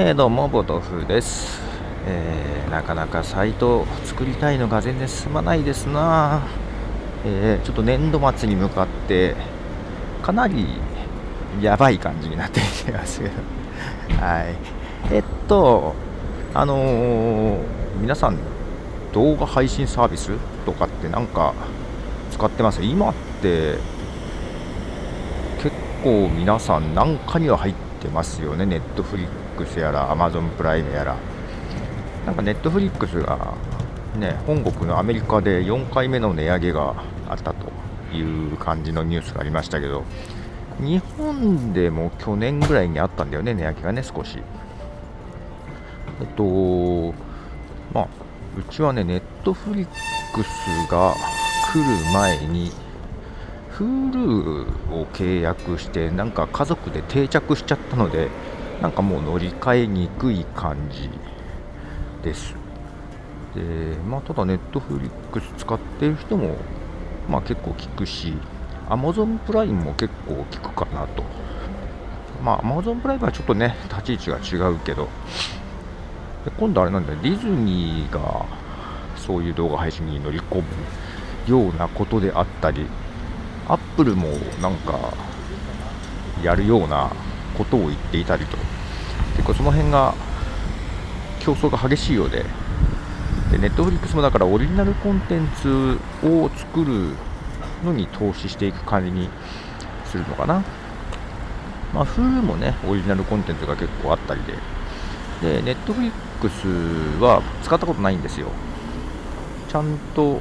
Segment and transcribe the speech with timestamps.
[0.00, 1.60] えー、どうも、ボトフです、
[2.06, 6.46] えー、なかなかサイトを作りたいのが全然進まないですな、
[7.26, 9.34] えー、ちょっと年度末に向かって
[10.22, 10.68] かなり
[11.60, 13.32] やばい感じになってきてますけど。
[14.22, 14.54] はい。
[15.12, 15.96] えっと
[16.54, 17.58] あの、
[18.00, 18.38] 皆さん
[19.12, 20.30] 動画配信サービス
[20.64, 21.54] とかってなんか
[22.30, 22.84] 使ってます？
[22.84, 23.78] 今って
[25.60, 31.16] 結構皆さん何かには入ってますよねネットフリックスやらアマゾンプライムやら。
[32.26, 33.54] なんかネットフリックスが
[34.16, 36.94] ね本国のアメリカで4回目の値上げが
[37.26, 37.70] あったと
[38.14, 38.20] い
[38.52, 40.04] う感じのニュースがありましたけど
[40.78, 44.42] 日本でも去年ぐらいにあったんだよね値上げがね少し。
[46.20, 47.14] えっと
[47.94, 48.08] まあ
[48.58, 49.86] うちはねネットフリッ
[50.34, 51.14] クスが
[51.72, 52.72] 来る前に
[53.78, 58.28] Hulu を契約してなんか家族で定着しちゃったので
[58.80, 61.10] なんかもう乗り換えにくい感じ
[62.22, 62.54] です。
[63.54, 66.56] でまあただネットフリックス使ってる人も
[67.28, 68.34] まあ結構聞くし
[68.88, 71.24] Amazon プライムも結構聞くかなと。
[72.44, 75.08] まあ Amazon プライムはちょっとね立ち位置が違うけど。
[76.44, 77.18] で今度あれなんだよ。
[77.20, 78.46] ディズニーが
[79.16, 80.64] そういう動画配信に乗り込む
[81.48, 82.86] ようなことであったり
[83.66, 84.28] アップルも
[84.62, 85.12] なんか
[86.42, 87.10] やるような
[87.58, 88.56] ことを言っていたりと。
[89.36, 90.14] 結構その辺が
[91.40, 92.44] 競争が激しいようで。
[93.50, 97.14] でネットフリックスもだからオリジナルコンテンツを作る
[97.84, 99.28] のに投資していく感じに
[100.06, 100.62] するのかな。
[101.92, 104.54] まあ Hulu もねオリジナルコンテンツが結構あったりで。
[105.40, 106.66] でネットフリックス
[107.22, 108.48] は使ったことないんですよ。
[109.68, 110.40] ちゃんと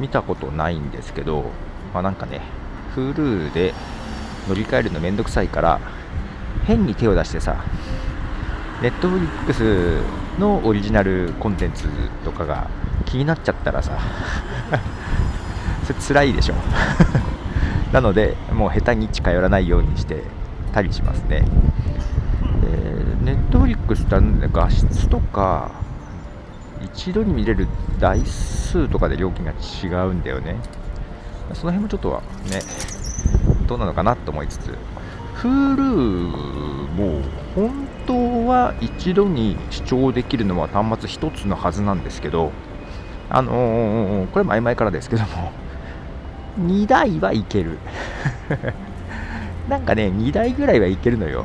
[0.00, 1.44] 見たことないんですけど、
[1.92, 2.40] まあ、なんかね、
[2.96, 3.74] Hulu で
[4.48, 5.80] 乗り換えるのめんどくさいから、
[6.64, 7.64] 変に手を出してさ、
[8.80, 10.02] Netflix
[10.38, 11.88] のオリジナルコンテンツ
[12.24, 12.68] とかが
[13.04, 13.98] 気になっちゃったらさ、
[15.86, 16.54] それ辛いでしょ。
[17.92, 20.22] なので、もう下手に近寄らないようにして
[20.72, 21.44] たりしますね。
[23.24, 24.16] ネットフリックスって
[24.52, 25.70] 画質とか
[26.82, 27.66] 一度に見れる
[27.98, 30.56] 台数とかで料金が違うんだよね
[31.54, 32.60] その辺もちょっとはね
[33.66, 34.76] どうなのかなと思いつつ
[35.42, 35.86] Hulu
[36.94, 37.22] も
[37.54, 42.52] 本当は一度に視聴できるのは端末1つのはずなんですけど
[43.30, 45.52] あのー、これ前々からですけども
[46.60, 47.78] 2台はいける。
[49.68, 51.44] なんかね2台ぐらいはいけるのよ。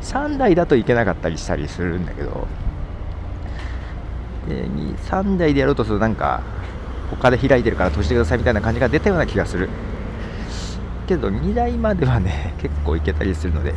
[0.00, 2.48] 3台だといけなかったりしたりするんだけど。
[4.48, 6.40] で3台でやろうとするとなんか
[7.10, 9.68] 他で開いてるから閉じてくださいみたいな感じが出たような気がする。
[11.06, 13.74] けど2台まではね 結構いけたりするので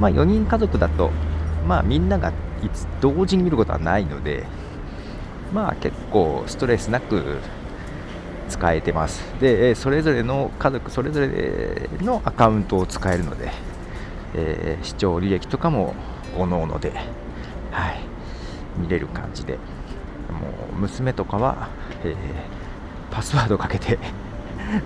[0.00, 1.10] まあ4人家族だと
[1.66, 4.44] まあみんながいつ同時に見ることはないので
[5.52, 7.38] まあ結構ストレスなく
[8.48, 9.22] 使えてます。
[9.40, 13.50] でそれぞれの家族それぞれのアカウントを使えるので、
[14.34, 15.94] えー、視聴履歴とかも
[16.36, 16.92] おのおので、
[17.70, 18.00] はい、
[18.78, 19.58] 見れる感じでも
[20.72, 21.68] う娘とかは、
[22.04, 22.14] えー、
[23.14, 23.98] パスワードかけて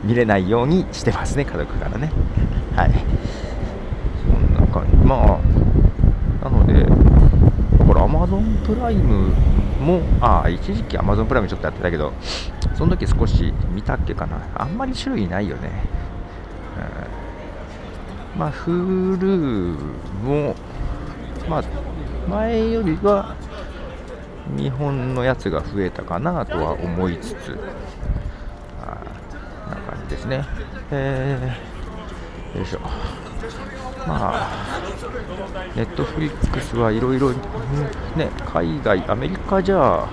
[0.05, 2.13] 見れないようにしてますね、家族からね。
[2.77, 2.93] はい。
[4.25, 4.97] そんな感じ。
[4.97, 5.41] ま
[6.43, 6.85] あ、なので、
[7.87, 9.33] これ Amazon プライム
[9.81, 12.13] も、ああ、一時期 Amazon プライムちょっとやってたけど、
[12.75, 14.39] その時少し見たっけかな。
[14.55, 15.71] あんまり種類ないよね。
[18.35, 19.77] うん、まあ、Hulu
[20.25, 20.55] も、
[21.49, 21.65] まあ、
[22.29, 23.35] 前よりは
[24.57, 27.59] 日本のやつが増えたかなとは思いつつ、
[30.13, 30.45] ですね。
[30.91, 32.81] えー、よいしょ。
[34.07, 34.49] まあ、
[35.75, 40.09] ネットフリックスはいろいろ、ね、海外、アメリカじゃ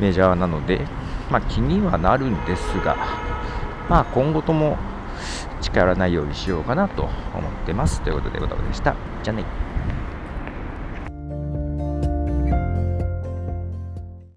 [0.00, 0.80] メジャーなので、
[1.30, 2.96] まあ、気にはなるんですが、
[3.88, 4.76] まあ、今後とも
[5.60, 7.12] 近寄らないようにしようかなと思っ
[7.66, 8.00] てます。
[8.00, 8.94] ということで、ごたごでした。
[9.22, 9.63] じゃあね。